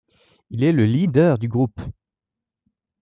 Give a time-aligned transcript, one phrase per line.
[0.49, 1.79] Il est le leader du groupe.